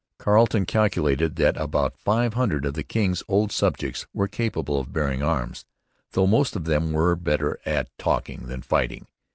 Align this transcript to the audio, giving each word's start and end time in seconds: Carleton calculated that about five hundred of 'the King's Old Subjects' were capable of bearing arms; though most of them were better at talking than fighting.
Carleton 0.17 0.65
calculated 0.65 1.35
that 1.35 1.55
about 1.57 1.95
five 1.95 2.33
hundred 2.33 2.65
of 2.65 2.73
'the 2.73 2.81
King's 2.81 3.21
Old 3.27 3.51
Subjects' 3.51 4.07
were 4.15 4.27
capable 4.27 4.79
of 4.79 4.91
bearing 4.91 5.21
arms; 5.21 5.63
though 6.13 6.25
most 6.25 6.55
of 6.55 6.63
them 6.65 6.91
were 6.91 7.15
better 7.15 7.59
at 7.67 7.95
talking 7.99 8.47
than 8.47 8.63
fighting. 8.63 9.05